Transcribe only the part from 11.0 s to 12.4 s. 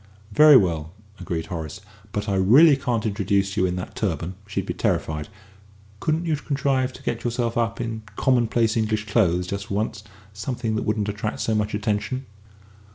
attract so much attention?"